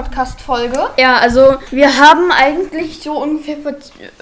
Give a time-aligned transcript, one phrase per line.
[0.00, 0.90] Podcast-Folge.
[0.98, 3.72] Ja, also wir haben eigentlich so ungefähr vor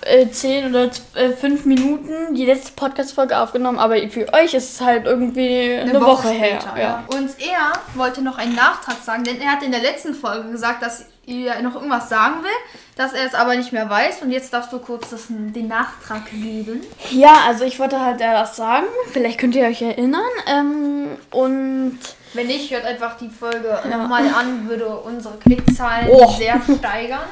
[0.02, 4.80] äh, 10 oder äh, 5 Minuten die letzte Podcast-Folge aufgenommen, aber für euch ist es
[4.80, 6.60] halt irgendwie eine, eine Woche, Woche her.
[6.60, 7.04] Später, ja.
[7.08, 10.82] Und er wollte noch einen Nachtrag sagen, denn er hat in der letzten Folge gesagt,
[10.82, 12.50] dass ihr noch irgendwas sagen will,
[12.96, 14.22] dass er es aber nicht mehr weiß.
[14.22, 16.80] Und jetzt darfst du kurz das, den Nachtrag geben.
[17.10, 18.86] Ja, also ich wollte halt das sagen.
[19.12, 20.22] Vielleicht könnt ihr euch erinnern.
[20.46, 21.98] Ähm, und
[22.34, 23.96] wenn nicht, hört einfach die Folge ja.
[23.96, 26.30] nochmal an, würde unsere Klickzahlen oh.
[26.36, 27.20] sehr steigern.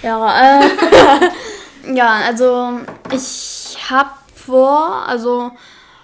[0.00, 0.68] Ja, äh,
[1.92, 2.78] ja, also
[3.12, 5.50] ich habe vor, also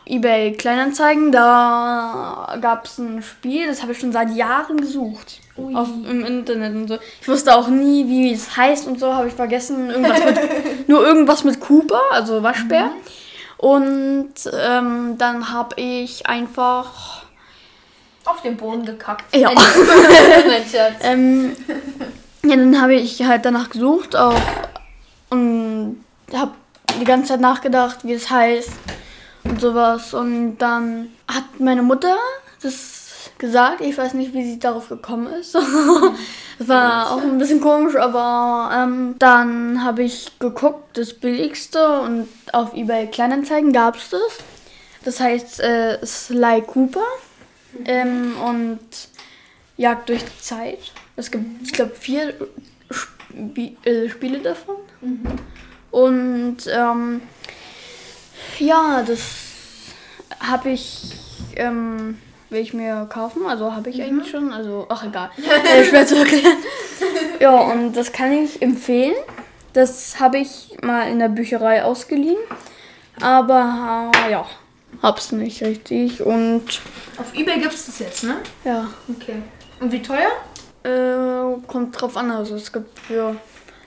[0.05, 5.41] eBay Kleinanzeigen, da gab es ein Spiel, das habe ich schon seit Jahren gesucht.
[5.57, 6.99] Auf, Im Internet und so.
[7.21, 9.89] Ich wusste auch nie, wie es heißt und so, habe ich vergessen.
[9.89, 12.87] Irgendwas mit, nur irgendwas mit Cooper, also Waschbär.
[12.87, 12.91] Mhm.
[13.59, 17.24] Und ähm, dann habe ich einfach
[18.25, 19.35] auf den Boden gekackt.
[19.35, 19.51] Ja.
[21.03, 21.57] ähm,
[22.43, 24.41] ja, dann habe ich halt danach gesucht auch
[25.31, 26.53] und habe
[27.01, 28.73] die ganze Zeit nachgedacht, wie es heißt
[29.45, 30.15] und sowas.
[30.15, 32.17] Und dann hat meine Mutter
[32.63, 33.81] das gesagt.
[33.81, 35.55] Ich weiß nicht, wie sie darauf gekommen ist.
[36.59, 42.29] das war auch ein bisschen komisch, aber ähm, dann habe ich geguckt, das billigste und
[42.53, 44.39] auf eBay Kleinanzeigen gab es das.
[45.05, 47.05] Das heißt äh, Sly Cooper
[47.87, 48.81] ähm, und
[49.77, 50.93] Jagd durch die Zeit.
[51.17, 52.35] Es gibt, ich glaube, vier
[52.91, 54.77] Sp äh, Spiele davon.
[55.01, 55.25] Mhm.
[55.91, 57.23] Und ähm,
[58.59, 59.21] ja, das
[60.41, 61.13] habe ich,
[61.57, 62.19] ähm,
[62.51, 63.47] will ich mir kaufen.
[63.47, 64.05] Also habe ich mhm.
[64.05, 64.53] eigentlich schon.
[64.53, 65.31] Also, ach egal.
[65.77, 66.57] äh, schwer zu erklären.
[67.41, 69.15] ja, und das kann ich empfehlen.
[69.73, 72.39] Das habe ich mal in der Bücherei ausgeliehen.
[73.21, 74.47] Aber äh, ja,
[75.05, 76.23] hab's nicht richtig.
[76.23, 76.81] Und.
[77.19, 78.39] Auf Ebay gibt's das jetzt, ne?
[78.65, 78.89] Ja.
[79.09, 79.37] Okay.
[79.81, 80.31] Und wie teuer?
[80.83, 82.31] Äh, kommt drauf an.
[82.31, 83.37] Also es gibt für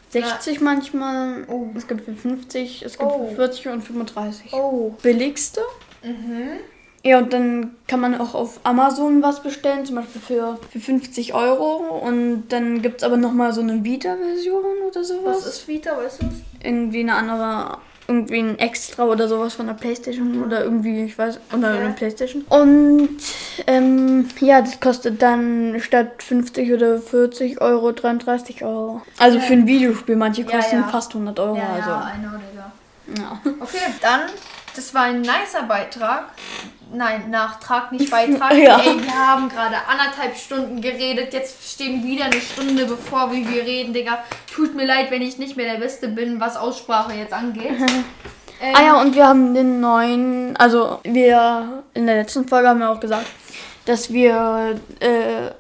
[0.10, 0.62] 60 ja.
[0.64, 1.68] manchmal, oh.
[1.76, 3.30] es gibt für 50, es gibt oh.
[3.30, 4.54] für 40 und 35.
[4.54, 4.94] Oh.
[5.02, 5.62] Billigste.
[6.04, 6.60] Mhm.
[7.04, 11.34] Ja, und dann kann man auch auf Amazon was bestellen, zum Beispiel für, für 50
[11.34, 12.00] Euro.
[12.02, 15.38] Und dann gibt es aber nochmal so eine Vita-Version oder sowas.
[15.38, 16.26] Was ist Vita, weißt du?
[16.62, 21.40] Irgendwie eine andere irgendwie ein Extra oder sowas von der Playstation oder irgendwie, ich weiß,
[21.52, 21.84] oder okay.
[21.84, 22.44] eine Playstation.
[22.50, 23.18] Und
[23.68, 29.02] ähm, ja, das kostet dann statt 50 oder 40 Euro 33 Euro.
[29.18, 29.48] Also okay.
[29.48, 30.88] für ein Videospiel, manche kosten ja, ja.
[30.88, 31.58] fast 100 Euro.
[31.58, 31.90] Ja, also.
[31.90, 32.72] ja, I know, Digga.
[33.16, 33.42] Ja.
[33.60, 34.22] Okay, dann,
[34.78, 36.26] das war ein nicer Beitrag.
[36.94, 38.54] Nein, Nachtrag, nicht Beitrag.
[38.58, 38.80] ja.
[38.80, 41.34] Ey, wir haben gerade anderthalb Stunden geredet.
[41.34, 44.20] Jetzt stehen wieder eine Stunde bevor wir hier reden, Digga.
[44.54, 47.72] Tut mir leid, wenn ich nicht mehr der Beste bin, was Aussprache jetzt angeht.
[48.62, 52.80] ähm, ah ja, und wir haben den neuen, also wir in der letzten Folge haben
[52.80, 53.28] wir auch gesagt,
[53.86, 55.52] dass wir äh,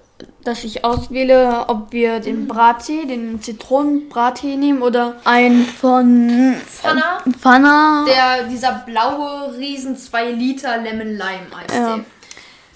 [0.43, 2.47] dass ich auswähle, ob wir den.
[2.47, 7.23] Brattee, den Zitronenbrattee nehmen oder einen von Fana.
[7.39, 8.05] Fana.
[8.07, 11.77] Der, dieser blaue Riesen 2 Liter Lemon Lime Eistee.
[11.77, 11.99] Ja.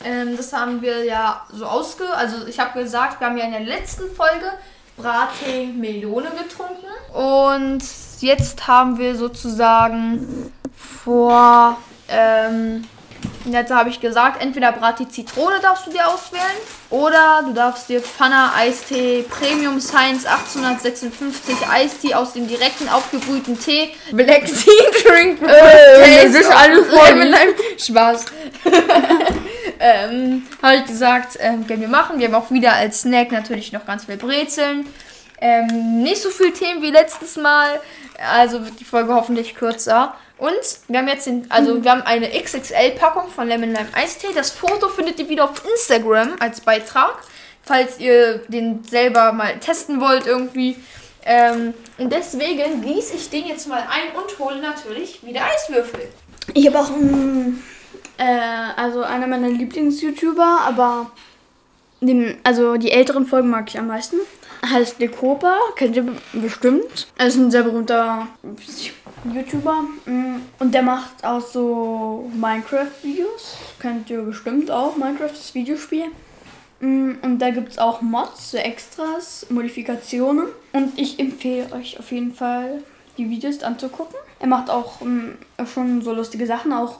[0.03, 2.03] Ähm, das haben wir ja so ausge...
[2.13, 4.51] Also ich habe gesagt, wir haben ja in der letzten Folge
[4.97, 6.87] Brattee Melone getrunken.
[7.13, 7.83] Und
[8.21, 11.77] jetzt haben wir sozusagen vor...
[12.07, 12.83] Ähm,
[13.45, 16.43] Jetzt habe ich gesagt, entweder Brati Zitrone darfst du dir auswählen
[16.91, 23.91] oder du darfst dir Pfanner Eistee Premium Science 1856 Eistee aus dem direkten aufgebrühten Tee
[24.11, 27.11] Black Tea Drink äh, das ist alles voll
[27.77, 28.25] Spaß.
[29.79, 32.19] ähm, habe ich gesagt, ähm, können wir machen.
[32.19, 34.85] Wir haben auch wieder als Snack natürlich noch ganz viel Brezeln.
[35.39, 37.81] Ähm, nicht so viel Themen wie letztes Mal,
[38.31, 40.13] also wird die Folge hoffentlich kürzer.
[40.41, 41.83] Und wir haben jetzt den, also mhm.
[41.83, 44.29] wir haben eine XXL-Packung von Lemon Lime Eistee.
[44.33, 47.13] Das Foto findet ihr wieder auf Instagram als Beitrag,
[47.61, 50.77] falls ihr den selber mal testen wollt irgendwie.
[51.27, 56.07] Ähm, und deswegen gieße ich den jetzt mal ein und hole natürlich wieder Eiswürfel.
[56.55, 57.61] Ich habe auch einen,
[58.17, 58.23] äh,
[58.77, 61.11] also einer meiner Lieblings-YouTuber, aber
[61.99, 64.17] den, also die älteren Folgen mag ich am meisten.
[64.63, 67.07] Heißt Dekopa, kennt ihr bestimmt.
[67.17, 68.27] Er ist ein sehr berühmter
[69.33, 69.83] YouTuber.
[70.05, 73.57] Mm, und der macht auch so Minecraft-Videos.
[73.79, 74.95] Kennt ihr bestimmt auch.
[74.97, 76.05] Minecraft das Videospiel.
[76.79, 80.47] Mm, und da gibt es auch Mods, so Extras, Modifikationen.
[80.73, 82.83] Und ich empfehle euch auf jeden Fall,
[83.17, 84.15] die Videos anzugucken.
[84.39, 85.37] Er macht auch mm,
[85.73, 86.71] schon so lustige Sachen.
[86.71, 86.99] Auch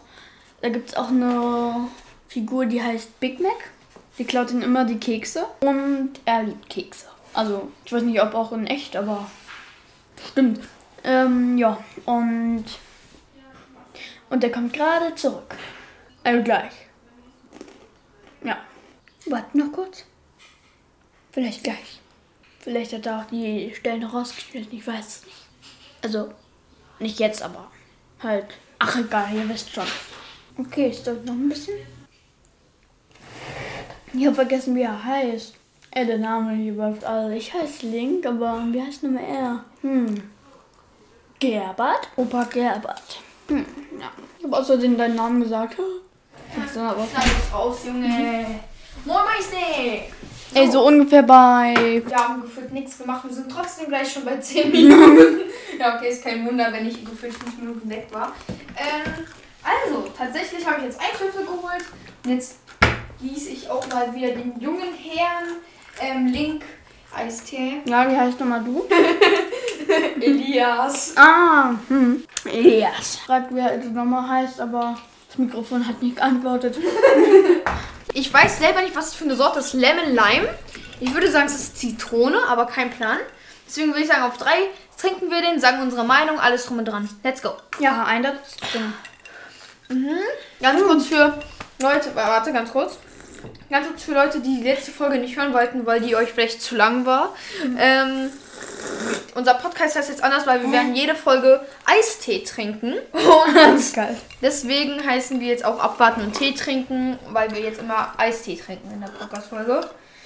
[0.62, 1.88] da gibt es auch eine
[2.28, 3.70] Figur, die heißt Big Mac.
[4.18, 5.46] Die klaut ihn immer die Kekse.
[5.62, 7.11] Und er liebt Kekse.
[7.34, 9.30] Also, ich weiß nicht, ob auch in echt, aber
[10.32, 10.60] stimmt.
[11.04, 12.66] Ähm, ja, und.
[14.30, 15.56] Und der kommt gerade zurück.
[16.24, 16.74] Also gleich.
[18.44, 18.58] Ja.
[19.26, 20.06] Warte noch kurz.
[21.32, 22.00] Vielleicht gleich.
[22.60, 25.48] Vielleicht hat er auch die Stellen rausgeschnitten, ich weiß es nicht.
[26.04, 26.34] Also,
[27.00, 27.72] nicht jetzt, aber
[28.22, 28.46] halt.
[28.80, 29.88] Ach egal, ihr wisst schon.
[30.58, 31.78] Okay, es dauert noch ein bisschen.
[34.14, 35.56] Ich habe vergessen, wie er heißt.
[35.92, 37.36] Äh, der Name läuft alle.
[37.36, 39.66] Ich heiße Link, aber wie heißt nochmal er?
[39.82, 40.24] Hm.
[41.38, 42.08] Gerbert?
[42.16, 43.20] Opa Gerbert.
[43.48, 43.66] Hm,
[44.00, 44.10] ja.
[44.38, 45.76] Ich habe außerdem deinen Namen gesagt.
[46.58, 47.06] Jetzt dann aber.
[47.06, 48.46] Schneid es raus, Junge.
[49.04, 50.06] Moin Meister!
[50.54, 52.02] Ey, so ungefähr bei.
[52.06, 53.26] Wir haben gefühlt nichts gemacht.
[53.26, 55.42] Wir sind trotzdem gleich schon bei 10 Minuten.
[55.78, 58.34] ja, okay, ist kein Wunder, wenn ich gefühlt 5 Minuten weg war.
[58.78, 59.26] Ähm,
[59.64, 61.84] also, tatsächlich habe ich jetzt Eiswürfel geholt.
[62.24, 62.60] Und jetzt
[63.22, 65.58] gieße ich auch mal wieder den jungen Herrn
[66.00, 66.64] ähm, Link
[67.16, 67.82] Eistee.
[67.86, 68.88] Ja, wie heißt nochmal du?
[70.22, 71.14] Elias.
[71.18, 72.24] Ah, hm.
[72.46, 73.18] Elias.
[73.26, 74.98] Fragt, wer es nochmal heißt, aber
[75.28, 76.78] das Mikrofon hat nicht geantwortet.
[78.14, 79.74] Ich weiß selber nicht, was es für eine Sorte ist.
[79.74, 80.50] Lemon Lime.
[81.00, 83.18] Ich würde sagen, es ist Zitrone, aber kein Plan.
[83.66, 84.68] Deswegen würde ich sagen, auf drei
[85.00, 87.10] trinken wir den, sagen unsere Meinung, alles drum und dran.
[87.24, 87.54] Let's go.
[87.80, 88.34] Ja, ein das
[88.72, 88.94] drin.
[89.88, 90.20] Mhm.
[90.62, 91.40] Ganz kurz für
[91.82, 92.98] Leute, warte, ganz kurz.
[93.70, 96.62] Ganz kurz für Leute, die die letzte Folge nicht hören wollten, weil die euch vielleicht
[96.62, 97.36] zu lang war.
[97.78, 98.30] Ähm,
[99.36, 102.96] unser Podcast heißt jetzt anders, weil wir werden jede Folge Eistee trinken.
[103.14, 104.18] Und Geil.
[104.42, 108.92] deswegen heißen wir jetzt auch abwarten und Tee trinken, weil wir jetzt immer Eistee trinken
[108.92, 109.82] in der Podcast-Folge.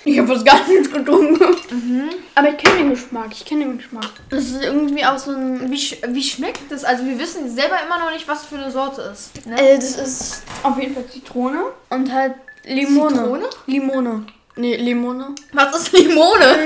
[0.08, 2.06] Ich habe was gar nicht getrunken.
[2.36, 3.30] Aber ich kenne den Geschmack.
[3.32, 4.12] Ich kenne den Geschmack.
[4.30, 5.72] Das ist irgendwie auch so ein.
[5.72, 6.84] Wie, sch wie schmeckt das?
[6.84, 9.46] Also wir wissen selber immer noch nicht, was für eine Sorte ist.
[9.48, 9.60] Ne?
[9.60, 12.36] Äh, das ist auf jeden Fall Zitrone und halt
[12.66, 13.16] Limone.
[13.16, 13.50] Zitrone?
[13.68, 14.26] Limone.
[14.58, 15.36] Nee, Limone.
[15.54, 16.66] Was ist Limone?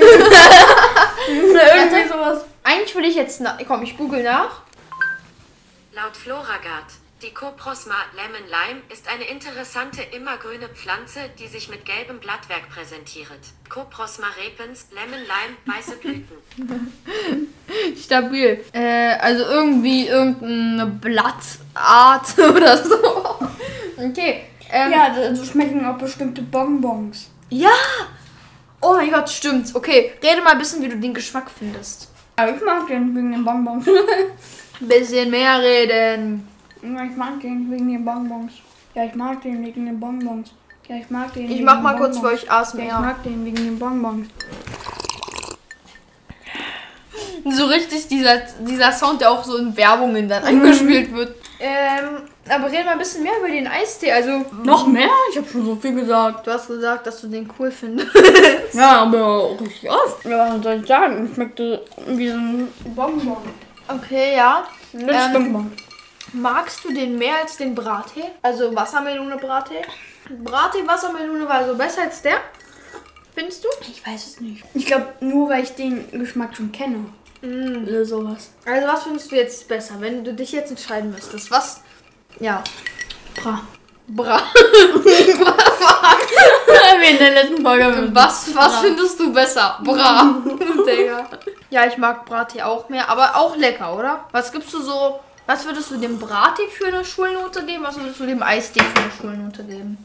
[1.28, 2.44] Irgendwie sowas.
[2.62, 4.62] Eigentlich will ich jetzt, na komm, ich google nach.
[5.92, 6.86] Laut Floragard,
[7.22, 13.28] die Coprosma Lemon Lime ist eine interessante immergrüne Pflanze, die sich mit gelbem Blattwerk präsentiert.
[13.68, 16.94] Coprosma repens, Lemon Lime, weiße Blüten.
[18.02, 18.64] Stabil.
[18.72, 23.38] Äh, also irgendwie irgendeine Blattart oder so.
[23.98, 24.44] Okay.
[24.72, 27.30] Ähm, Ja, so schmecken auch bestimmte Bonbons.
[27.50, 27.70] ja.
[28.82, 29.74] Oh mein Gott, stimmt.
[29.74, 32.08] Okay, rede mal ein bisschen, wie du den Geschmack findest.
[32.36, 33.84] Aber ich mag den wegen den Bonbons.
[34.80, 36.48] Bisschen mehr reden.
[36.82, 38.52] ja, ich mag den wegen den Bonbons.
[38.94, 40.54] Ja, ich mag den wegen den Bonbons.
[40.88, 42.42] Ja, ich mag den Ich mach mal kurz für Bonbons.
[42.42, 43.00] euch Ja, ich ASMR.
[43.00, 44.28] mag den wegen den Bonbons.
[47.44, 51.36] So richtig dieser, dieser Sound, der auch so in Werbungen dann eingespielt wird.
[51.58, 54.12] Ähm, aber rede mal ein bisschen mehr über den Eistee.
[54.12, 55.08] Also, Noch mehr?
[55.30, 56.46] Ich habe schon so viel gesagt.
[56.46, 58.10] du hast gesagt, dass du den cool findest.
[58.72, 60.24] Ja, aber auch richtig oft.
[60.24, 61.26] Ja, was soll ich sagen?
[61.26, 63.36] Es schmeckte wie so ein Bonbon.
[63.88, 64.64] Okay, ja.
[64.94, 65.72] Ähm, Bonbon.
[66.32, 68.26] Magst du den mehr als den Brattee?
[68.42, 69.82] Also Wassermelone-Brattee?
[70.44, 72.36] Brattee, Wassermelone war also besser als der?
[73.34, 73.68] Findest du?
[73.90, 74.64] Ich weiß es nicht.
[74.74, 77.06] Ich glaube, nur weil ich den Geschmack schon kenne.
[77.42, 77.88] Mm.
[77.88, 78.50] Oder sowas.
[78.64, 81.50] Also was findest du jetzt besser, wenn du dich jetzt entscheiden müsstest?
[81.50, 81.82] Was?
[82.38, 82.62] Ja.
[83.34, 83.62] Bra.
[84.08, 84.42] Bra.
[87.00, 88.10] Wie in der letzten Folge.
[88.12, 89.78] Was, was findest du besser?
[89.82, 90.42] Bra.
[90.86, 91.28] Digga.
[91.70, 94.24] Ja, ich mag Brattee auch mehr, aber auch lecker, oder?
[94.32, 95.20] Was gibst du so?
[95.46, 97.84] Was würdest du dem Brattee für eine Schulnote geben?
[97.84, 99.98] Was würdest du dem Eistee für eine Schulnote geben?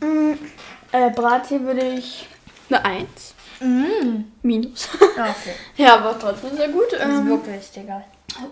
[0.91, 2.27] Äh, Brattee würde ich
[2.69, 3.35] eine 1.
[3.59, 4.23] Mm.
[4.41, 4.89] Minus.
[5.17, 5.55] Ja, okay.
[5.77, 6.87] ja, aber trotzdem sehr gut.
[6.99, 8.03] Ähm, wirklich, Digga.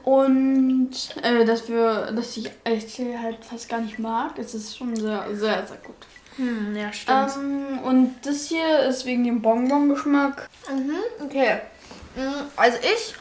[0.03, 4.95] Und äh, dass, wir, dass ich Eistee halt fast gar nicht mag, ist es schon
[4.95, 5.95] sehr, sehr, sehr gut.
[6.37, 7.31] Hm, ja, stimmt.
[7.37, 10.49] Ähm, und das hier ist wegen dem Bonbon-Geschmack.
[10.71, 11.61] Mhm, okay.
[12.15, 13.13] Mm, Also ich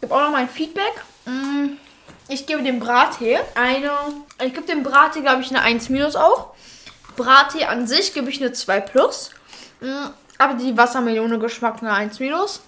[0.00, 0.92] gebe auch noch mein Feedback.
[1.24, 1.76] Mm,
[2.28, 3.90] Ich gebe dem Brattee eine.
[4.44, 6.54] Ich gebe dem Brattee, glaube ich, eine 1 minus auch.
[7.16, 9.30] Brattee an sich gebe ich eine 2 plus.
[9.80, 10.06] Mm,
[10.38, 12.60] Aber die Wassermelone Geschmack eine 1 minus.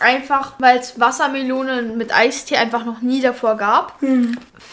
[0.00, 3.98] Einfach, weil es Wassermelone mit Eistee einfach noch nie davor gab.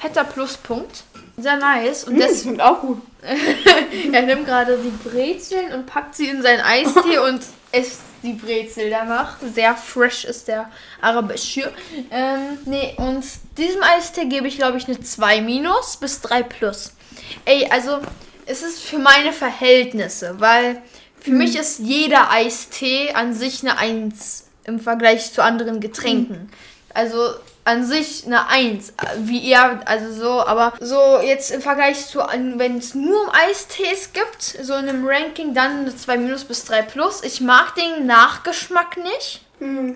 [0.02, 1.04] Fetter Pluspunkt.
[1.38, 2.06] Sehr nice.
[2.06, 3.02] Und Das das, schmeckt auch gut.
[4.12, 7.42] er nimmt gerade die Brezeln und packt sie in seinen Eistee und
[7.72, 9.38] isst die Brezel danach.
[9.54, 10.70] Sehr fresh ist der
[11.02, 11.72] Arabisch hier.
[12.12, 13.24] Ähm, nee, und
[13.58, 16.94] diesem Eistee gebe ich, glaube ich, eine 2 minus bis 3 plus.
[17.46, 18.00] Ey, also
[18.46, 20.82] es ist für meine Verhältnisse, weil
[21.20, 26.52] für mich ist jeder Eistee an sich eine 1 im Vergleich zu anderen Getränken.
[26.94, 32.20] Also an sich eine 1, wie ihr, also so, aber so jetzt im Vergleich zu,
[32.20, 36.66] wenn es nur um Eistees gibt, so in einem Ranking, dann eine 2 minus bis
[36.66, 37.24] 3 plus.
[37.24, 39.46] Ich mag den Nachgeschmack nicht.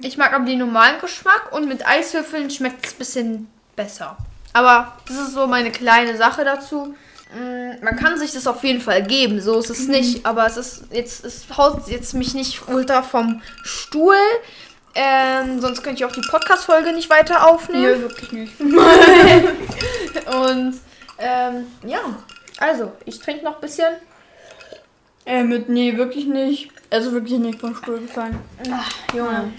[0.01, 4.15] Ich mag aber den normalen Geschmack und mit Eiswürfeln schmeckt es ein bisschen besser.
[4.53, 6.95] Aber das ist so meine kleine Sache dazu.
[7.35, 10.25] Mm, Man kann sich das auf jeden Fall geben, so ist es nicht.
[10.25, 14.15] Aber es ist jetzt, es haut jetzt mich nicht ultra vom Stuhl.
[14.95, 18.01] Ähm, sonst könnte ich auch die Podcast-Folge nicht weiter aufnehmen.
[18.01, 18.59] wirklich nicht.
[18.61, 18.73] Und
[21.17, 21.99] ähm, ja,
[22.59, 23.93] also, ich trinke noch ein bisschen.
[25.25, 26.69] Äh, mit, nee, wirklich nicht.
[26.89, 28.39] Also wirklich nicht vom Stuhl gefallen.
[28.71, 29.51] Ach, Junge.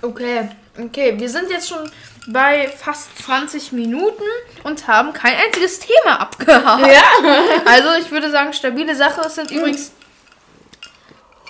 [0.00, 0.48] Okay,
[0.80, 1.90] okay, wir sind jetzt schon
[2.26, 4.22] bei fast 20 Minuten
[4.62, 6.86] und haben kein einziges Thema abgehakt.
[6.86, 7.02] Ja.
[7.66, 9.22] Also ich würde sagen, stabile Sache.
[9.26, 9.92] Es sind übrigens.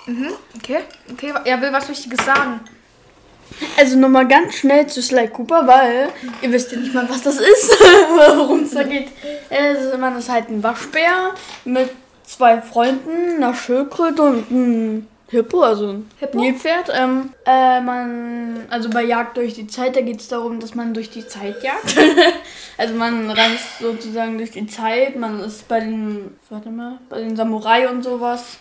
[0.05, 1.33] Mhm, okay, okay.
[1.45, 2.61] Er will was Wichtiges sagen.
[3.77, 6.09] Also nochmal ganz schnell zu Sly Cooper, weil
[6.41, 7.69] ihr wisst ja nicht mal, was das ist,
[8.37, 9.09] worum es da geht.
[9.49, 11.89] Also, man ist halt ein Waschbär mit
[12.25, 16.39] zwei Freunden, einer Schildkröte und einem Hippo, also ein Hippo?
[16.39, 16.91] Nilpferd.
[16.93, 20.93] Ähm, äh, man, also bei Jagd durch die Zeit, da geht es darum, dass man
[20.93, 21.95] durch die Zeit jagt.
[22.77, 27.35] also man reist sozusagen durch die Zeit, man ist bei den, warte mal, bei den
[27.35, 28.57] Samurai und sowas.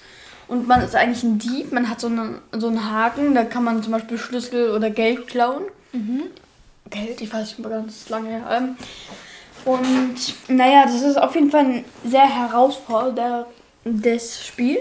[0.48, 3.64] Und man ist eigentlich ein Dieb, man hat so, eine, so einen Haken, da kann
[3.64, 5.64] man zum Beispiel Schlüssel oder Geld klauen.
[6.90, 8.44] Geld, ich weiß mehr ganz lange her.
[8.50, 8.76] Ähm,
[9.64, 10.16] und
[10.48, 14.78] naja, das ist auf jeden Fall ein sehr herausforderndes Spiel.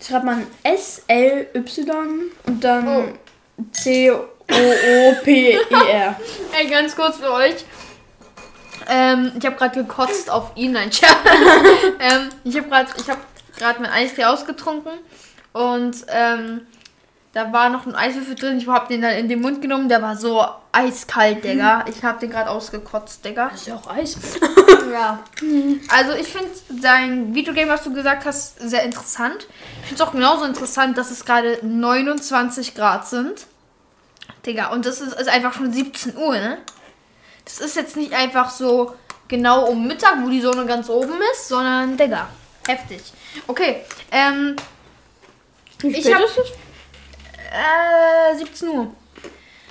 [0.00, 3.04] Schreibt man S-L-Y und dann Oh.
[3.72, 4.26] C-O-O-P-E-R.
[6.58, 7.64] Ey, ganz kurz für euch.
[8.88, 10.90] Ähm, ich habe gerade gekotzt auf ihn, nein,
[12.00, 13.18] ähm, ich habe gerade ich hab
[13.58, 14.92] grad mein Eistee ausgetrunken
[15.52, 16.66] und ähm,
[17.32, 18.58] da war noch ein Eiswürfel drin.
[18.58, 19.88] Ich habe den dann in den Mund genommen.
[19.88, 21.84] Der war so eiskalt, Digga.
[21.88, 23.48] Ich habe den gerade ausgekotzt, Digga.
[23.48, 24.16] ist ja auch Eis.
[24.90, 25.18] Ja.
[25.88, 26.48] Also ich finde
[26.80, 29.46] dein Videogame, was du gesagt hast, sehr interessant.
[29.82, 33.46] Ich finde es auch genauso interessant, dass es gerade 29 Grad sind.
[34.46, 36.56] Digga, und das ist, ist einfach schon 17 Uhr, ne?
[37.44, 38.94] Das ist jetzt nicht einfach so
[39.26, 42.26] genau um Mittag, wo die Sonne ganz oben ist, sondern, Digga,
[42.66, 43.02] heftig.
[43.46, 44.56] Okay, ähm,
[45.80, 46.52] Wie Ich spät hab- ist es?
[47.50, 48.92] Äh, 17 Uhr.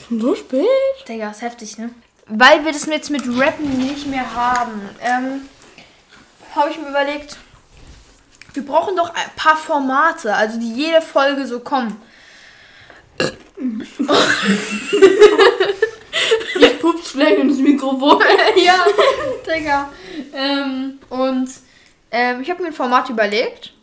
[0.07, 0.67] Schon so spät?
[1.07, 1.89] Digga, ist heftig, ne?
[2.27, 5.41] Weil wir das jetzt mit Rappen nicht mehr haben, ähm,
[6.55, 7.37] habe ich mir überlegt,
[8.53, 12.01] wir brauchen doch ein paar Formate, also die jede Folge so kommen.
[16.59, 18.21] Ich pups gleich ins Mikrofon.
[18.55, 18.85] ja,
[19.45, 19.89] Digga.
[20.33, 21.49] Ähm, und
[22.11, 23.73] ähm, ich habe mir ein Format überlegt,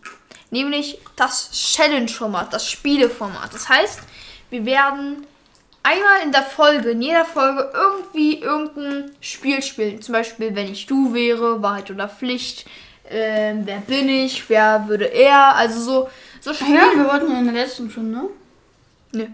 [0.54, 3.52] nämlich das Challenge-Format, das Spieleformat.
[3.52, 4.00] Das heißt,
[4.50, 5.26] wir werden
[5.82, 10.00] einmal in der Folge, in jeder Folge irgendwie irgendein Spiel spielen.
[10.00, 12.66] Zum Beispiel, wenn ich du wäre, Wahrheit oder Pflicht.
[13.11, 14.49] Ähm, wer bin ich?
[14.49, 15.56] Wer würde er?
[15.56, 16.78] Also so, so Spiele.
[16.78, 18.28] Ja, wir wollten ja in der letzten schon, ne?
[19.12, 19.26] Nö.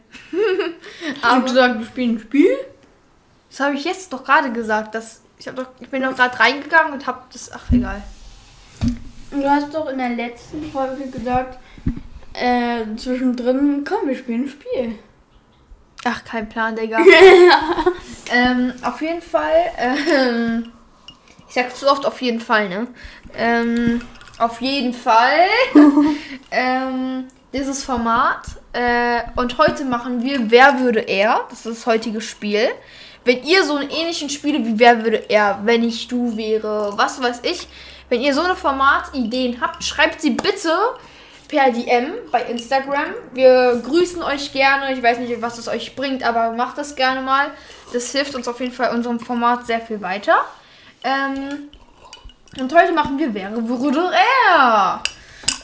[1.15, 2.57] Ich hab gesagt, wir spielen ein Spiel.
[3.51, 4.95] Das habe ich jetzt doch gerade gesagt.
[4.95, 7.53] Dass ich, doch, ich bin doch gerade reingegangen und habe das.
[7.53, 8.03] Ach, egal.
[9.31, 11.59] Du hast doch in der letzten Folge gesagt,
[12.33, 14.99] äh, zwischendrin, komm, wir spielen ein Spiel.
[16.05, 16.99] Ach, kein Plan, Digga.
[18.33, 20.73] ähm, auf jeden Fall, ähm,
[21.47, 22.89] ich sag zu oft auf jeden Fall, ne?
[23.37, 24.01] Ähm,
[24.39, 25.47] auf jeden Fall,
[26.51, 28.43] ähm, dieses Format.
[28.73, 31.45] Äh, und heute machen wir Wer würde er?
[31.51, 32.69] Das ist das heutige Spiel.
[33.25, 37.23] Wenn ihr so einen ähnlichen Spiele wie Wer würde er, wenn ich du wäre, was
[37.23, 37.69] weiß ich,
[38.11, 40.77] wenn ihr so eine Formatideen habt, schreibt sie bitte
[41.49, 43.15] per DM bei Instagram.
[43.33, 44.93] Wir grüßen euch gerne.
[44.93, 47.51] Ich weiß nicht, was es euch bringt, aber macht das gerne mal.
[47.93, 50.45] Das hilft uns auf jeden Fall unserem Format sehr viel weiter.
[51.03, 51.71] Ähm,
[52.59, 55.03] und heute machen wir Wäre würde er.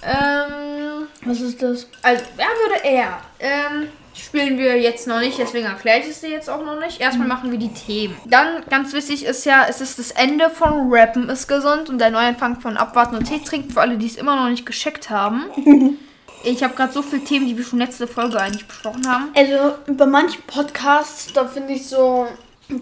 [0.03, 1.89] Ähm, Was ist das?
[2.03, 3.21] also, wer würde er?
[3.41, 3.89] Ähm,
[4.19, 7.01] spielen wir jetzt noch nicht, deswegen erkläre ich es dir jetzt auch noch nicht.
[7.01, 8.17] Erstmal machen wir die Themen.
[8.27, 12.11] Dann, ganz wichtig ist ja, es ist das Ende von Rappen ist gesund und der
[12.11, 15.45] Neuanfang von Abwarten und Tee trinken, für alle, die es immer noch nicht gescheckt haben.
[16.45, 19.31] Ich habe gerade so viele Themen, die wir schon letzte Folge eigentlich besprochen haben.
[19.35, 22.27] Also, bei manchen Podcasts, da finde ich so,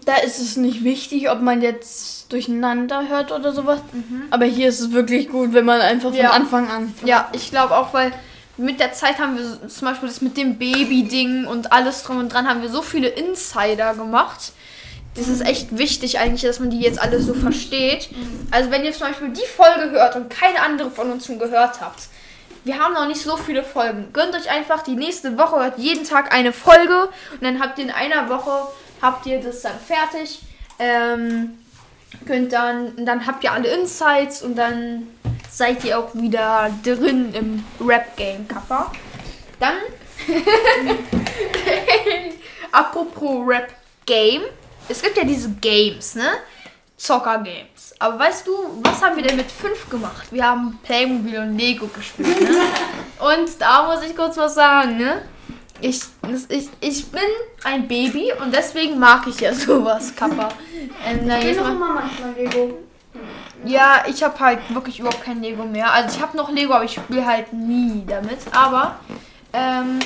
[0.05, 3.81] da ist es nicht wichtig, ob man jetzt durcheinander hört oder sowas.
[4.29, 6.33] Aber hier ist es wirklich gut, wenn man einfach von Ja.
[6.33, 6.93] Anfang an.
[7.05, 8.13] Ja, ich glaube auch, weil
[8.57, 12.33] mit der Zeit haben wir zum Beispiel das mit dem Baby-Ding und alles drum und
[12.33, 14.53] dran, haben wir so viele Insider gemacht.
[15.17, 18.11] Das ist echt wichtig eigentlich, dass man die jetzt alle so versteht.
[18.51, 21.81] Also wenn ihr zum Beispiel die Folge hört und keine andere von uns schon gehört
[21.81, 22.09] habt,
[22.65, 24.09] wir haben noch nicht so viele Folgen.
[24.13, 27.85] Gönnt euch einfach die nächste Woche, hört jeden Tag eine Folge und dann habt ihr
[27.85, 28.69] in einer Woche,
[29.03, 30.41] habt ihr das dann fertig.
[30.79, 31.59] Ähm,
[32.27, 35.09] könnt dann, dann habt ihr alle Insights und dann
[35.57, 38.91] seid ihr auch wieder drin im Rap-Game, Kappa.
[39.61, 39.77] Dann,
[42.73, 44.43] apropos Rap-Game,
[44.89, 46.29] es gibt ja diese Games, ne?
[46.97, 47.95] Zocker-Games.
[48.01, 50.27] Aber weißt du, was haben wir denn mit fünf gemacht?
[50.31, 52.57] Wir haben Playmobil und Lego gespielt, ne?
[53.21, 55.23] Und da muss ich kurz was sagen, ne?
[55.81, 56.01] Ich,
[56.49, 57.23] ich, ich bin
[57.63, 60.49] ein Baby und deswegen mag ich ja sowas, Kappa.
[61.07, 62.79] Ähm, Ich jetzt noch immer manchmal Lego.
[63.65, 65.93] Ja, ich habe halt wirklich überhaupt kein Lego mehr.
[65.93, 68.39] Also ich habe noch Lego, aber ich spiele halt nie damit.
[68.53, 68.97] Aber
[69.53, 69.99] ähm,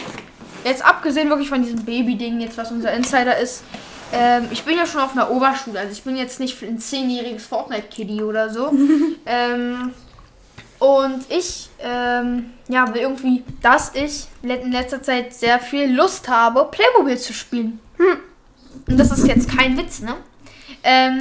[0.64, 3.64] jetzt abgesehen wirklich von diesem Baby-Ding, jetzt was unser Insider ist,
[4.12, 5.78] ähm, ich bin ja schon auf einer Oberschule.
[5.78, 8.72] Also ich bin jetzt nicht ein zehnjähriges Fortnite-Kiddy oder so.
[9.26, 9.92] ähm,
[10.78, 16.68] und ich, ähm, ja, will irgendwie, dass ich in letzter Zeit sehr viel Lust habe,
[16.70, 17.80] Playmobil zu spielen.
[17.96, 18.18] Hm.
[18.88, 20.14] Und das ist jetzt kein Witz, ne?
[20.84, 21.18] Ähm,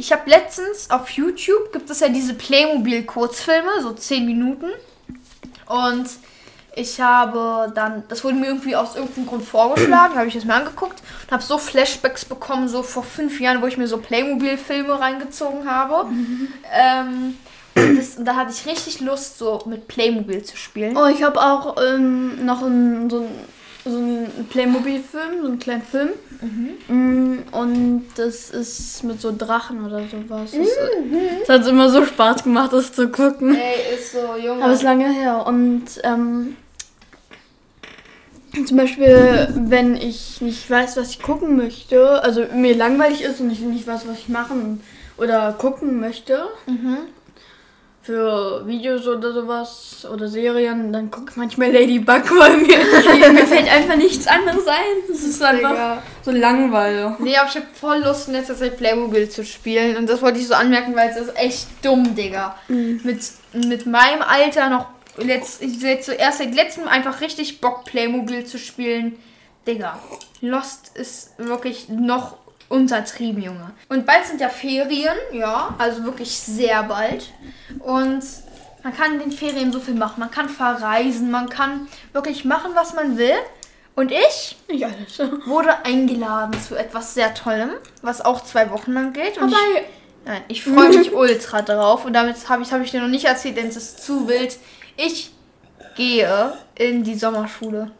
[0.00, 4.70] ich habe letztens auf YouTube gibt es ja diese Playmobil-Kurzfilme, so 10 Minuten.
[5.66, 6.08] Und
[6.74, 10.54] ich habe dann, das wurde mir irgendwie aus irgendeinem Grund vorgeschlagen, habe ich es mir
[10.54, 14.98] angeguckt und habe so Flashbacks bekommen, so vor fünf Jahren, wo ich mir so Playmobil-Filme
[14.98, 16.08] reingezogen habe.
[16.72, 17.36] Ähm,
[17.74, 20.96] und das, da hatte ich richtig Lust, so mit Playmobil zu spielen.
[20.96, 25.82] Oh, ich habe auch ähm, noch ein, so einen so einen Playmobil-Film, so einen kleinen
[25.82, 26.10] Film.
[26.88, 30.50] Mm, Und das ist mit so Drachen oder sowas.
[30.52, 30.68] Das,
[31.46, 33.54] das hat immer so Spaß gemacht, das zu gucken.
[33.54, 34.62] Ey, ist so, Junge.
[34.62, 35.44] Aber es ist lange her.
[35.46, 36.56] Und ähm,
[38.66, 43.50] zum Beispiel, wenn ich nicht weiß, was ich gucken möchte, also mir langweilig ist und
[43.50, 44.80] ich nicht weiß, was ich machen
[45.16, 46.48] oder gucken möchte,
[48.10, 52.78] für Videos oder sowas oder Serien, dann gucke ich manchmal Ladybug, weil mir,
[53.32, 54.96] mir fällt einfach nichts anderes ein.
[55.08, 56.02] Das ist einfach Digga.
[56.22, 57.20] so langweilig.
[57.20, 59.96] Nee, aber ich hab voll Lust in letzter Zeit Playmobil zu spielen.
[59.96, 62.56] Und das wollte ich so anmerken, weil es ist echt dumm, Digga.
[62.66, 63.20] Mit,
[63.52, 64.86] mit meinem Alter noch
[65.16, 69.18] letzt, ich jetzt so erst seit letztem einfach richtig Bock, Playmobil zu spielen.
[69.68, 70.00] Digga,
[70.40, 72.38] Lost ist wirklich noch
[72.70, 73.72] untertrieben, Junge.
[73.88, 77.26] Und bald sind ja Ferien, ja, also wirklich sehr bald.
[77.80, 78.22] Und
[78.82, 80.20] man kann in den Ferien so viel machen.
[80.20, 83.36] Man kann verreisen, man kann wirklich machen, was man will.
[83.96, 85.18] Und ich alles.
[85.46, 89.36] wurde eingeladen zu etwas sehr Tollem, was auch zwei Wochen lang geht.
[89.36, 89.56] Und ich,
[90.24, 92.04] nein, ich freue mich ultra drauf.
[92.04, 94.56] Und damit habe ich, hab ich dir noch nicht erzählt, denn es ist zu wild.
[94.96, 95.32] Ich
[95.96, 97.90] gehe in die Sommerschule.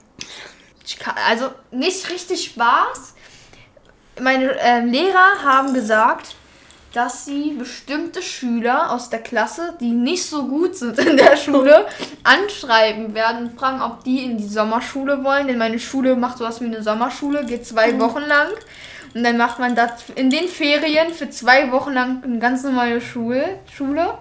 [0.98, 3.14] Kann, also nicht richtig Spaß.
[4.20, 6.34] Meine ähm, Lehrer haben gesagt,
[6.92, 11.86] dass sie bestimmte Schüler aus der Klasse, die nicht so gut sind in der Schule,
[12.24, 15.46] anschreiben werden und fragen, ob die in die Sommerschule wollen.
[15.46, 18.48] Denn meine Schule macht sowas wie eine Sommerschule, geht zwei Wochen lang.
[19.14, 23.00] Und dann macht man das in den Ferien für zwei Wochen lang eine ganz normale
[23.00, 23.58] Schule.
[23.72, 24.18] Schule.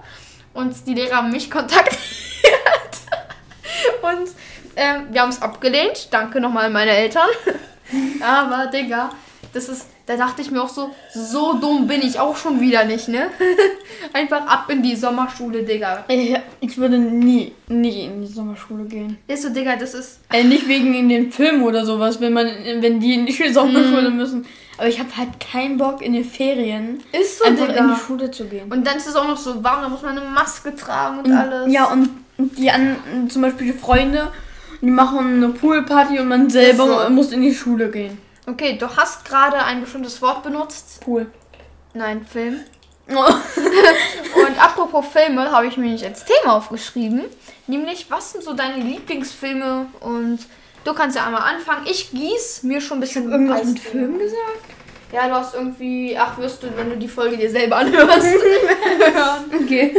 [0.54, 1.92] Und die Lehrer haben mich kontaktiert.
[4.02, 4.30] Und
[4.76, 6.08] ähm, wir haben es abgelehnt.
[6.12, 7.30] Danke nochmal an meine Eltern.
[8.22, 9.12] Aber, Digga,
[9.54, 9.88] das ist.
[10.06, 13.30] Da dachte ich mir auch so, so dumm bin ich auch schon wieder nicht, ne?
[14.14, 16.06] Einfach ab in die Sommerschule, Digga.
[16.08, 19.18] Ich, ich würde nie, nie in die Sommerschule gehen.
[19.28, 20.22] Ist so, Digga, das ist.
[20.32, 22.48] Äh, nicht wegen in den Filmen oder sowas, wenn man,
[22.80, 24.46] wenn die in die Sommerschule müssen.
[24.78, 27.94] Aber ich habe halt keinen Bock in den Ferien Ist so, einfach in Digga.
[27.94, 28.72] die Schule zu gehen.
[28.72, 31.32] Und dann ist es auch noch so warm, da muss man eine Maske tragen und
[31.32, 31.72] alles.
[31.72, 32.96] Ja, und die an,
[33.30, 34.32] zum Beispiel die Freunde,
[34.82, 37.14] die machen eine Poolparty und man selber so.
[37.14, 38.18] muss in die Schule gehen.
[38.50, 41.02] Okay, du hast gerade ein bestimmtes Wort benutzt.
[41.02, 41.32] Pool.
[41.94, 42.62] Nein, Film.
[43.10, 47.24] Und apropos Filme, habe ich mir nicht als Thema aufgeschrieben.
[47.68, 49.88] Nämlich, was sind so deine Lieblingsfilme?
[50.00, 50.40] Und
[50.84, 51.88] du kannst ja einmal anfangen.
[51.88, 53.80] Ich gieß mir schon ein bisschen Irgendwas mit.
[53.80, 54.66] Film gesagt?
[55.12, 58.28] Ja, du hast irgendwie, ach, wirst du, wenn du die Folge dir selber anhörst.
[59.62, 59.96] Okay.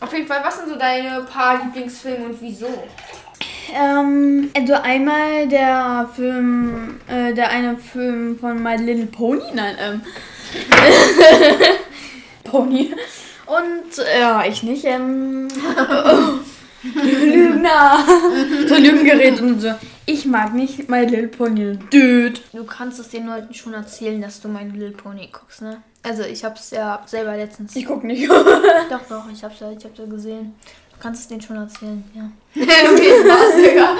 [0.00, 2.66] Auf jeden Fall, was sind so deine paar Lieblingsfilme und wieso?
[3.74, 10.00] Ähm, also einmal der Film, äh, der eine Film von My Little Pony, nein, ähm,
[12.44, 12.94] Pony.
[13.46, 15.48] Und, äh, ja, ich nicht, ähm,
[16.82, 17.98] Lügner.
[18.68, 19.74] so Lügengerät und so.
[20.06, 21.78] Ich mag nicht My Little Pony.
[21.90, 22.40] Dude.
[22.52, 25.82] Du kannst es den Leuten schon erzählen, dass du mein Little Pony guckst, ne?
[26.02, 27.76] Also, ich hab's ja selber letztens.
[27.76, 28.28] Ich guck nicht.
[28.28, 30.54] Doch, doch, ich hab's ja, ich hab's ja gesehen.
[31.00, 32.30] Du kannst es denen schon erzählen, ja.
[32.62, 33.96] okay, Spaß, Digga.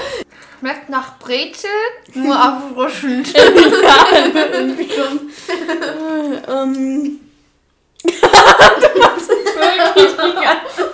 [0.59, 1.71] Schmeckt nach Brezel,
[2.13, 3.33] nur erfrischend.
[3.35, 5.31] Irgendwie schon.
[6.47, 7.19] ähm.
[8.03, 10.91] du machst es wirklich die ganze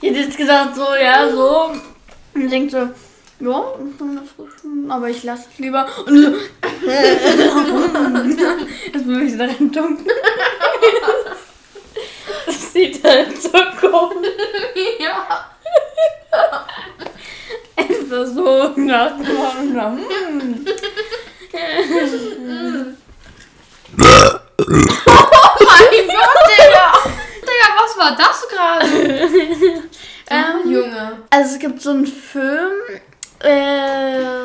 [0.00, 1.70] Ich hätte jetzt gesagt, so, ja, so.
[2.34, 5.86] Und denkt so, ja, ist schon erfrischend, aber ich lasse es lieber.
[6.04, 6.32] Und so,
[8.92, 10.10] Jetzt muss ich daran dunkeln.
[12.46, 14.28] Das sieht halt so komisch.
[14.98, 15.50] Ja.
[17.76, 19.12] Es ist so nach
[24.74, 26.86] Oh mein Gott, Digga!
[27.42, 28.86] Digga, was war das gerade?
[30.30, 31.18] ähm, ähm Junge.
[31.30, 32.72] Also es gibt so einen Film.
[33.40, 34.41] Äh,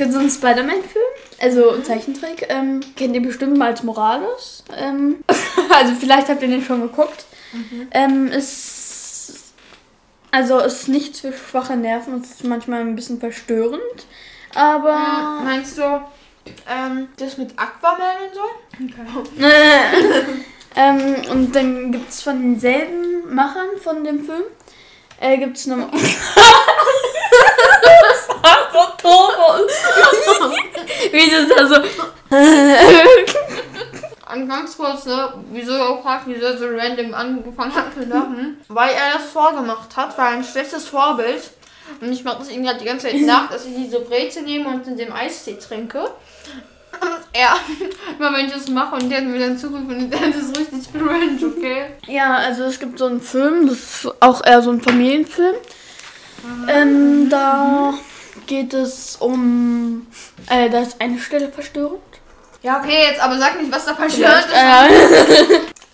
[0.00, 1.04] gibt so einen Spider-Man-Film.
[1.40, 2.46] Also einen Zeichentrick.
[2.48, 4.64] Ähm, kennt ihr bestimmt mal als Morales.
[4.76, 5.22] Ähm,
[5.74, 7.26] also vielleicht habt ihr den schon geguckt.
[7.90, 9.52] Ähm, ist.
[10.30, 12.22] Also ist nichts für schwache Nerven.
[12.22, 14.06] Ist manchmal ein bisschen verstörend.
[14.54, 15.42] Aber.
[15.44, 15.82] Meinst du,
[16.66, 19.20] ähm, das mit Aquaman und so?
[20.76, 24.44] ähm, und dann gibt es von denselben Machern von dem Film,
[25.20, 25.90] äh, gibt es noch.
[29.02, 30.54] das doof.
[31.12, 31.76] Wie das da so.
[34.32, 38.58] Und ganz kurz, ne, wieso auch fragt, wieso er so random angefangen hat zu lachen?
[38.68, 41.50] Weil er das vorgemacht hat, war ein schlechtes Vorbild.
[42.00, 44.68] Und ich mache das irgendwie halt die ganze Zeit nach, dass ich diese Breze nehme
[44.68, 46.04] und in dem Eistee trinke.
[47.00, 47.56] Und er,
[48.18, 50.92] immer wenn ich das mache und der hat mir dann zugerufen und der ist richtig
[50.92, 51.86] cringe, okay?
[52.06, 55.54] Ja, also es gibt so einen Film, das ist auch eher so ein Familienfilm.
[56.68, 57.94] Ähm, da
[58.50, 60.06] geht es um.
[60.50, 62.02] Äh, da ist eine Stelle verstörend.
[62.62, 64.48] Ja, okay, jetzt aber sag nicht, was da passiert ist.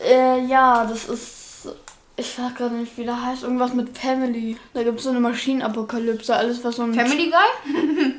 [0.00, 1.68] Äh, äh, ja, das ist.
[2.16, 3.42] Ich weiß gerade nicht, wie der heißt.
[3.42, 4.56] Irgendwas mit Family.
[4.72, 6.34] Da gibt es so eine Maschinenapokalypse.
[6.34, 6.94] Alles, was so ein.
[6.94, 8.14] Family Guy?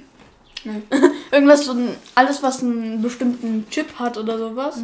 [1.32, 1.95] Irgendwas so ein.
[2.13, 4.78] Alles, was einen bestimmten Chip hat oder sowas.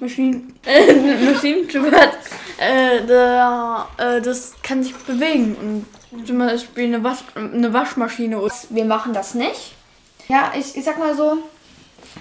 [0.00, 0.52] Maschinen.
[0.66, 2.18] Äh, Maschinenchip hat.
[2.58, 5.56] Äh, der, äh, das kann sich bewegen.
[5.56, 5.86] Und
[6.24, 8.38] zum Beispiel eine, Wasch, eine Waschmaschine.
[8.40, 9.72] oder- Wir machen das nicht.
[10.28, 11.38] Ja, ich, ich sag mal so,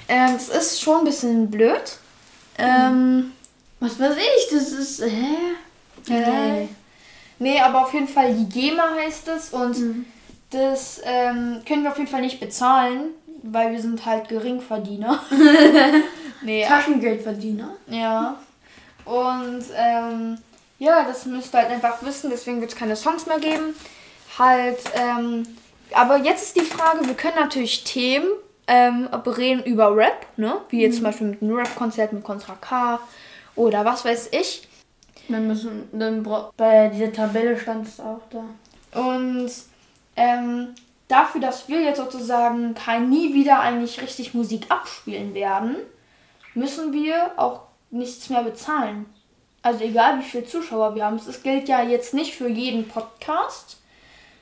[0.07, 1.97] ähm, es ist schon ein bisschen blöd.
[2.57, 3.31] Ähm,
[3.79, 5.01] Was weiß ich, das ist.
[5.03, 6.13] Hä?
[6.13, 6.67] äh,
[7.39, 10.05] nee, aber auf jeden Fall die GEMA heißt es und
[10.51, 13.09] das ähm, können wir auf jeden Fall nicht bezahlen,
[13.43, 15.21] weil wir sind halt Geringverdiener.
[16.41, 17.75] nee, Taschengeldverdiener.
[17.87, 18.37] ja.
[19.05, 20.37] Und ähm,
[20.79, 23.75] ja, das müsst ihr halt einfach wissen, deswegen wird es keine Songs mehr geben.
[24.37, 25.43] Halt, ähm,
[25.91, 28.27] aber jetzt ist die Frage, wir können natürlich Themen
[28.67, 30.61] ähm, reden über Rap, ne?
[30.69, 32.99] Wie jetzt zum Beispiel mit einem Rap-Konzert mit Contra K
[33.55, 34.67] oder was weiß ich.
[35.29, 35.89] Dann müssen.
[35.91, 36.23] Dann
[36.55, 38.43] bei dieser Tabelle stand es auch da.
[38.99, 39.51] Und
[40.15, 40.75] ähm,
[41.07, 45.77] dafür, dass wir jetzt sozusagen kein nie wieder eigentlich richtig Musik abspielen werden,
[46.53, 49.05] müssen wir auch nichts mehr bezahlen.
[49.61, 51.17] Also egal wie viele Zuschauer wir haben.
[51.17, 53.77] Es gilt ja jetzt nicht für jeden Podcast,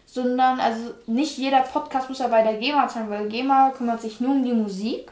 [0.05, 4.19] sondern also nicht jeder Podcast muss ja bei der GEMA sein, weil GEMA kümmert sich
[4.19, 5.11] nur um die Musik,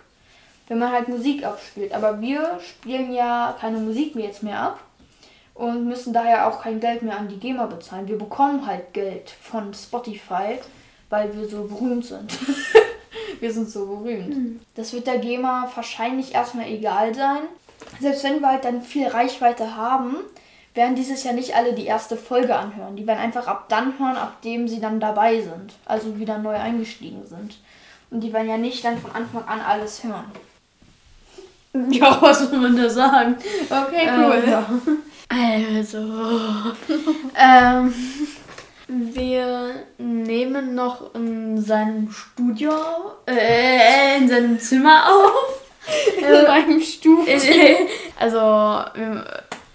[0.68, 1.94] wenn man halt Musik abspielt.
[1.94, 4.80] Aber wir spielen ja keine Musik mehr jetzt mehr ab
[5.54, 8.08] und müssen daher auch kein Geld mehr an die GEMA bezahlen.
[8.08, 10.60] Wir bekommen halt Geld von Spotify,
[11.10, 12.32] weil wir so berühmt sind.
[13.40, 14.62] wir sind so berühmt.
[14.76, 17.44] Das wird der GEMA wahrscheinlich erstmal egal sein.
[18.00, 20.16] Selbst wenn wir halt dann viel Reichweite haben,
[20.74, 22.96] werden dieses Jahr nicht alle die erste Folge anhören.
[22.96, 25.74] Die werden einfach ab dann hören, ab dem sie dann dabei sind.
[25.86, 27.58] Also wieder neu eingestiegen sind.
[28.10, 30.26] Und die werden ja nicht dann von Anfang an alles hören.
[31.90, 33.36] Ja, was soll man da sagen?
[33.68, 34.64] Okay, Ähm, ja.
[35.28, 35.98] Also.
[37.36, 37.92] ähm,
[38.88, 42.74] wir nehmen noch in seinem Studio,
[43.26, 45.63] äh, in seinem Zimmer auf.
[46.18, 47.26] In meinem Stuhl.
[48.20, 48.40] also,
[48.96, 49.26] wir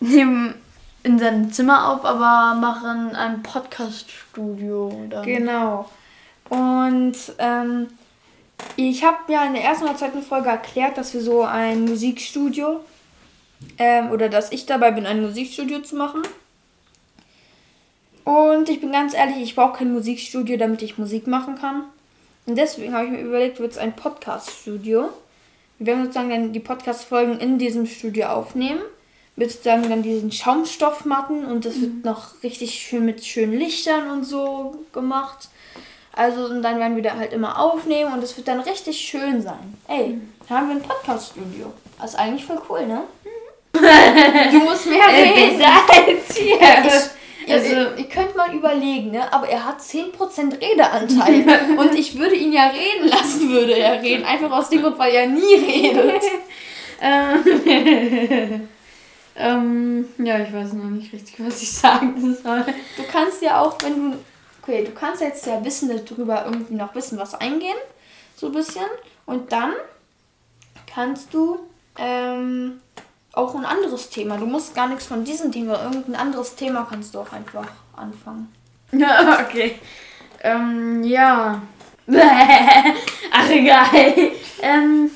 [0.00, 0.54] nehmen
[1.02, 5.06] in seinem Zimmer auf, aber machen ein Podcast-Studio.
[5.08, 5.24] dann.
[5.24, 5.88] Genau.
[6.48, 7.88] Und ähm,
[8.76, 12.80] ich habe ja in der ersten oder zweiten Folge erklärt, dass wir so ein Musikstudio
[13.78, 16.22] ähm, oder dass ich dabei bin, ein Musikstudio zu machen.
[18.24, 21.84] Und ich bin ganz ehrlich, ich brauche kein Musikstudio, damit ich Musik machen kann.
[22.46, 25.08] Und deswegen habe ich mir überlegt, wird es ein Podcast-Studio.
[25.78, 28.80] Wir werden sozusagen dann die Podcast-Folgen in diesem Studio aufnehmen.
[29.36, 34.24] Mit sozusagen dann diesen Schaumstoffmatten und das wird noch richtig schön mit schönen Lichtern und
[34.24, 35.48] so gemacht.
[36.12, 39.40] Also und dann werden wir da halt immer aufnehmen und es wird dann richtig schön
[39.40, 39.78] sein.
[39.86, 41.72] Ey, da haben wir ein Podcast-Studio.
[42.00, 43.02] Das ist eigentlich voll cool, ne?
[43.72, 45.62] du musst mehr reden.
[45.62, 46.58] als hier.
[47.54, 49.32] Also, ihr, ihr könnt mal überlegen, ne?
[49.32, 51.44] Aber er hat 10% Redeanteil.
[51.78, 54.24] und ich würde ihn ja reden lassen, würde er reden.
[54.24, 56.22] Einfach aus dem Grund, weil er nie redet.
[57.00, 58.68] Ähm,
[59.37, 62.64] ähm, ja, ich weiß noch nicht richtig, was ich sagen soll.
[62.96, 64.18] Du kannst ja auch, wenn du.
[64.61, 67.76] Okay, du kannst jetzt ja Wissen darüber irgendwie noch wissen, was eingehen.
[68.34, 68.87] So ein bisschen.
[69.26, 69.74] Und dann
[70.92, 71.61] kannst du
[71.98, 72.80] ähm,
[73.38, 74.37] auch ein anderes Thema.
[74.37, 78.53] Du musst gar nichts von diesem Thema, irgendein anderes Thema kannst du auch einfach anfangen.
[78.92, 79.77] Ja, okay.
[80.42, 81.62] Ähm, ja.
[83.33, 83.88] Ach, egal.
[84.62, 85.11] Ähm,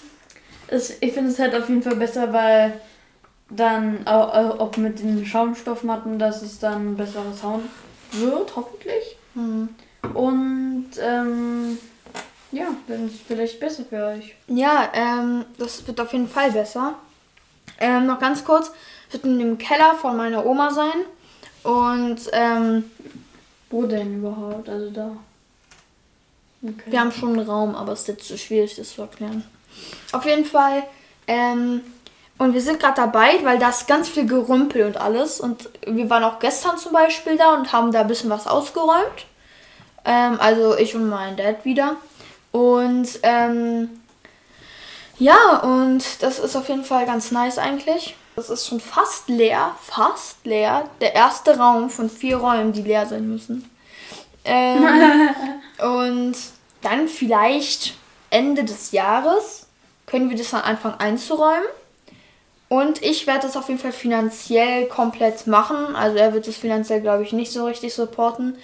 [0.68, 2.80] es, ich finde es halt auf jeden Fall besser, weil
[3.50, 7.64] dann auch, auch mit den Schaumstoffmatten, das ist dann ein besserer Sound.
[8.12, 9.16] wird, hoffentlich.
[9.34, 11.78] Und ähm,
[12.50, 14.34] ja, dann ist es vielleicht besser für euch.
[14.46, 16.94] Ja, ähm, das wird auf jeden Fall besser.
[17.78, 18.70] Ähm, noch ganz kurz,
[19.10, 21.04] wird in dem Keller von meiner Oma sein.
[21.62, 22.90] Und ähm,
[23.70, 24.68] Wo denn überhaupt?
[24.68, 25.10] Also da.
[26.62, 26.82] Okay.
[26.86, 29.44] wir haben schon einen Raum, aber es ist jetzt zu schwierig, das zu erklären.
[30.12, 30.84] Auf jeden Fall,
[31.26, 31.80] ähm,
[32.42, 35.38] und wir sind gerade dabei, weil da ist ganz viel Gerümpel und alles.
[35.38, 39.26] Und wir waren auch gestern zum Beispiel da und haben da ein bisschen was ausgeräumt.
[40.04, 41.96] Ähm, also ich und mein Dad wieder.
[42.50, 43.90] Und ähm,
[45.22, 48.16] ja, und das ist auf jeden Fall ganz nice eigentlich.
[48.34, 50.88] Das ist schon fast leer, fast leer.
[51.00, 53.70] Der erste Raum von vier Räumen, die leer sein müssen.
[54.44, 54.84] Ähm,
[55.78, 56.34] und
[56.80, 57.94] dann vielleicht
[58.30, 59.68] Ende des Jahres
[60.06, 61.68] können wir das dann anfangen einzuräumen.
[62.68, 65.94] Und ich werde das auf jeden Fall finanziell komplett machen.
[65.94, 68.56] Also er wird das finanziell, glaube ich, nicht so richtig supporten.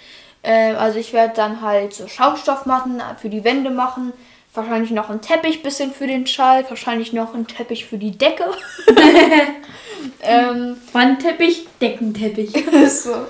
[0.43, 4.11] Ähm, also ich werde dann halt so Schaumstoffmatten für die Wände machen.
[4.53, 6.65] Wahrscheinlich noch einen Teppich bisschen für den Schall.
[6.67, 8.45] Wahrscheinlich noch einen Teppich für die Decke.
[10.21, 12.51] ähm, Wandteppich, Deckenteppich.
[12.89, 13.27] so.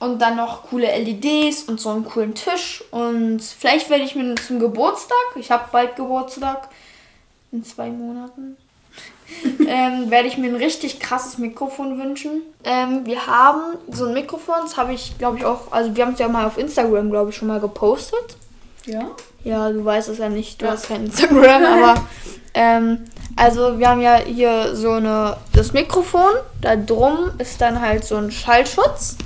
[0.00, 2.84] Und dann noch coole LEDs und so einen coolen Tisch.
[2.90, 6.68] Und vielleicht werde ich mir zum Geburtstag, ich habe bald Geburtstag,
[7.50, 8.56] in zwei Monaten,
[9.66, 12.42] ähm, werde ich mir ein richtig krasses Mikrofon wünschen.
[12.64, 16.12] Ähm, wir haben so ein Mikrofon, das habe ich, glaube ich, auch, also wir haben
[16.12, 18.36] es ja mal auf Instagram, glaube ich, schon mal gepostet.
[18.84, 19.10] Ja.
[19.44, 22.06] Ja, du weißt es ja nicht, du hast kein Instagram, aber
[22.54, 23.04] ähm,
[23.36, 26.30] also wir haben ja hier so eine das Mikrofon,
[26.60, 29.16] da drum ist dann halt so ein Schallschutz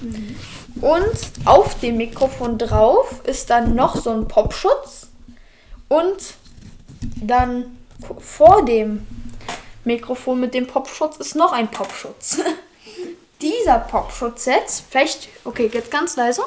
[0.81, 5.09] und auf dem Mikrofon drauf ist dann noch so ein Popschutz
[5.88, 6.35] und
[7.22, 7.76] dann
[8.18, 9.07] vor dem
[9.85, 12.40] Mikrofon mit dem Popschutz ist noch ein Popschutz.
[13.40, 16.42] Dieser Popschutz jetzt, vielleicht, okay, jetzt ganz leise.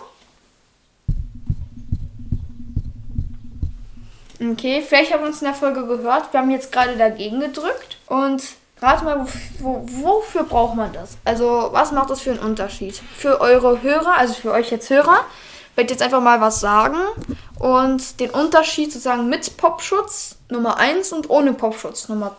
[4.41, 6.33] Okay, vielleicht habt ihr uns in der Folge gehört.
[6.33, 7.97] Wir haben jetzt gerade dagegen gedrückt.
[8.07, 8.41] Und
[8.81, 9.27] rate mal,
[9.59, 11.17] wo, wo, wofür braucht man das?
[11.23, 12.99] Also, was macht das für einen Unterschied?
[13.15, 15.19] Für eure Hörer, also für euch jetzt Hörer,
[15.75, 16.97] werde jetzt einfach mal was sagen.
[17.59, 22.35] Und den Unterschied sozusagen mit Popschutz Nummer 1 und ohne Popschutz Nummer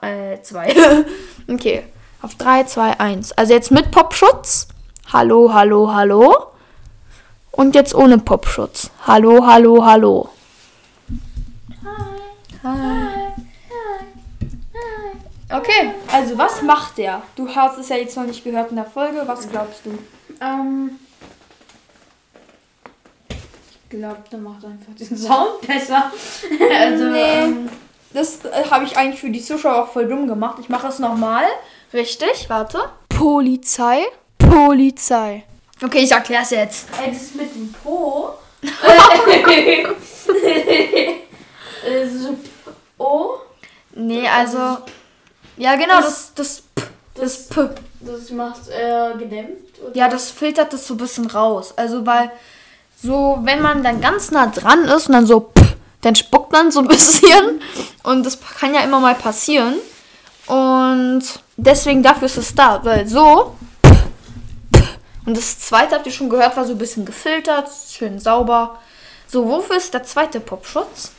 [0.00, 0.74] 2.
[1.48, 1.84] okay,
[2.20, 3.32] auf 3, 2, 1.
[3.32, 4.66] Also jetzt mit Popschutz.
[5.12, 6.34] Hallo, hallo, hallo.
[7.52, 8.90] Und jetzt ohne Popschutz.
[9.06, 10.30] Hallo, hallo, hallo.
[15.50, 17.22] Okay, also was macht der?
[17.36, 19.22] Du hast es ja jetzt noch nicht gehört in der Folge.
[19.26, 19.98] Was glaubst du?
[20.40, 20.98] Ähm.
[23.28, 26.10] Ich glaube, der macht einfach diesen Sound besser.
[26.80, 27.68] also, nee, ähm,
[28.12, 30.56] das äh, habe ich eigentlich für die Zuschauer auch voll dumm gemacht.
[30.60, 31.44] Ich mache es nochmal.
[31.92, 32.78] Richtig, warte.
[33.10, 34.04] Polizei.
[34.38, 35.44] Polizei.
[35.82, 36.88] Okay, ich erkläre es jetzt.
[37.00, 38.30] ey, das ist mit dem Po.
[41.84, 42.36] äh, so,
[43.04, 43.38] oh.
[43.94, 44.78] Nee, also.
[45.56, 46.82] Ja, genau, das, das, P,
[47.14, 47.68] das P.
[48.00, 49.80] Das macht äh, gedämpft.
[49.82, 49.96] Oder?
[49.96, 51.72] Ja, das filtert das so ein bisschen raus.
[51.76, 52.30] Also, weil
[53.00, 56.70] so, wenn man dann ganz nah dran ist und dann so, pff, dann spuckt man
[56.70, 57.60] so ein bisschen.
[58.02, 59.74] Und das kann ja immer mal passieren.
[60.46, 61.22] Und
[61.56, 62.84] deswegen dafür ist es da.
[62.84, 63.56] Weil so.
[65.26, 68.78] Und das zweite, habt ihr schon gehört, war so ein bisschen gefiltert, schön sauber.
[69.26, 71.12] So, wofür ist der zweite Popschutz?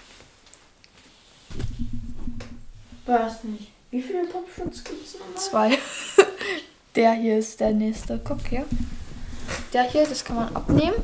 [3.06, 3.72] Weiß nicht.
[3.91, 5.78] Wie viele Popschutz gibt es nochmal?
[5.78, 5.78] Zwei.
[6.96, 8.20] der hier ist der nächste.
[8.24, 8.65] Guck hier.
[9.74, 10.96] Der hier, das kann man abnehmen.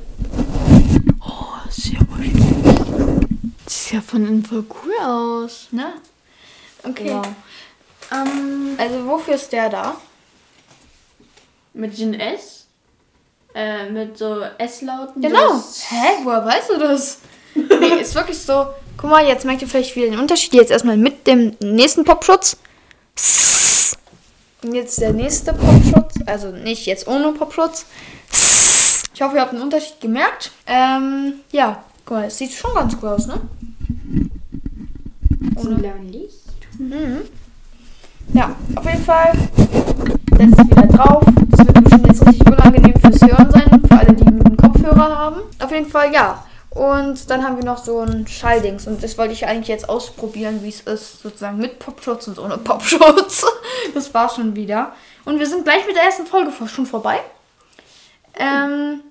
[1.24, 3.46] Oh, das sieht aber schön.
[3.66, 5.68] Das sieht ja von innen voll cool aus.
[5.72, 5.94] Ne?
[6.84, 7.10] Okay.
[7.10, 7.22] Ja.
[8.12, 9.98] Ähm, Also, wofür ist der da?
[11.74, 12.66] mit den S?
[13.54, 15.22] Äh, mit so S-Lauten.
[15.22, 15.56] Genau.
[15.90, 16.24] Hä?
[16.24, 17.20] Woher weißt du das?
[17.56, 18.68] nee, ist wirklich so.
[19.02, 20.54] Guck mal, jetzt merkt ihr vielleicht wieder den Unterschied.
[20.54, 22.56] Jetzt erstmal mit dem nächsten Popschutz.
[24.64, 26.20] Und jetzt der nächste Popschutz.
[26.28, 27.88] Also nicht jetzt ohne Popschutz.
[29.14, 30.52] Ich hoffe, ihr habt den Unterschied gemerkt.
[30.68, 31.84] Ähm, ja.
[32.06, 33.42] Guck mal, es sieht schon ganz cool aus, ne?
[35.56, 36.36] Blauen Licht.
[36.78, 37.22] Mhm.
[38.34, 39.32] Ja, auf jeden Fall.
[40.38, 41.24] Setzt es wieder drauf.
[41.50, 45.42] Das wird bestimmt jetzt richtig unangenehm fürs Hören sein, für alle, die einen Kopfhörer haben.
[45.60, 46.44] Auf jeden Fall, ja.
[46.72, 48.88] Und dann haben wir noch so ein Schalldings.
[48.88, 52.58] Und das wollte ich eigentlich jetzt ausprobieren, wie es ist, sozusagen mit Popschutz und ohne
[52.64, 53.46] Popschutz.
[53.94, 54.94] Das war schon wieder.
[55.26, 57.20] Und wir sind gleich mit der ersten Folge schon vorbei.
[58.36, 59.02] Ähm,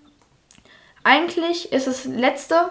[1.05, 2.71] eigentlich ist es letzte.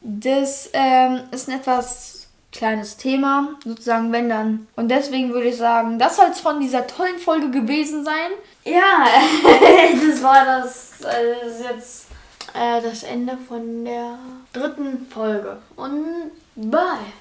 [0.00, 2.13] Das ähm, ist ein etwas
[2.54, 4.68] kleines Thema, sozusagen, wenn dann.
[4.76, 8.30] Und deswegen würde ich sagen, das soll es von dieser tollen Folge gewesen sein.
[8.64, 9.06] Ja,
[10.08, 12.06] das war das, äh, das ist jetzt
[12.54, 14.18] äh, das Ende von der
[14.52, 15.58] dritten Folge.
[15.76, 17.12] Und bye.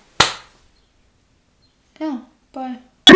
[2.00, 2.78] Ja, bye.